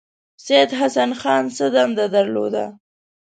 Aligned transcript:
سید 0.45 0.69
حسن 0.79 1.11
خان 1.19 1.43
څه 1.55 1.65
دنده 1.75 2.05
درلوده. 2.13 2.65